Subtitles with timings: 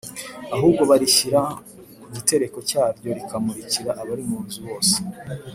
[0.55, 1.41] ahubwo barishyira
[2.03, 4.95] ku gitereko cyaryo rikamurikira abari mu nzu bose.